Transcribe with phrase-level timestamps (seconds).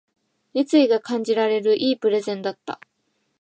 [0.55, 2.79] 熱意が感じられる良いプレゼンだった